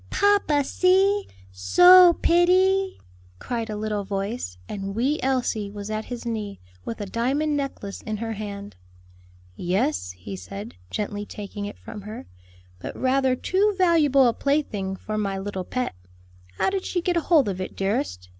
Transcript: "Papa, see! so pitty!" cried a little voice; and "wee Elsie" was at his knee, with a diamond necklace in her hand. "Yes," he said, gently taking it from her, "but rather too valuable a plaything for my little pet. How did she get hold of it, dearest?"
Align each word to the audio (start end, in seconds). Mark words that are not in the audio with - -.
"Papa, 0.09 0.63
see! 0.63 1.27
so 1.51 2.13
pitty!" 2.23 2.99
cried 3.37 3.69
a 3.69 3.75
little 3.75 4.03
voice; 4.03 4.57
and 4.67 4.95
"wee 4.95 5.19
Elsie" 5.21 5.69
was 5.69 5.91
at 5.91 6.05
his 6.05 6.25
knee, 6.25 6.59
with 6.83 6.99
a 6.99 7.05
diamond 7.05 7.55
necklace 7.55 8.01
in 8.01 8.17
her 8.17 8.33
hand. 8.33 8.75
"Yes," 9.55 10.13
he 10.13 10.35
said, 10.35 10.73
gently 10.89 11.23
taking 11.23 11.65
it 11.65 11.77
from 11.77 12.01
her, 12.01 12.25
"but 12.79 12.97
rather 12.99 13.35
too 13.35 13.75
valuable 13.77 14.27
a 14.27 14.33
plaything 14.33 14.95
for 14.95 15.19
my 15.19 15.37
little 15.37 15.65
pet. 15.65 15.93
How 16.57 16.71
did 16.71 16.83
she 16.83 17.03
get 17.03 17.15
hold 17.17 17.47
of 17.47 17.61
it, 17.61 17.75
dearest?" 17.77 18.27